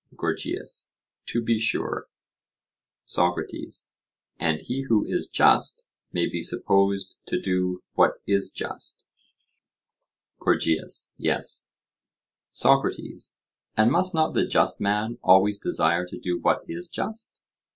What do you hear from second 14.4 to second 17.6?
just man always desire to do what is just?